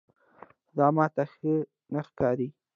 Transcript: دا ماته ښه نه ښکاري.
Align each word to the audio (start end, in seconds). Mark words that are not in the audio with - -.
دا 0.77 0.87
ماته 0.95 1.23
ښه 1.33 1.53
نه 1.93 2.01
ښکاري. 2.07 2.47